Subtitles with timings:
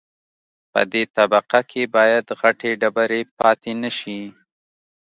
[0.71, 4.21] په دې طبقه کې باید غټې ډبرې پاتې نشي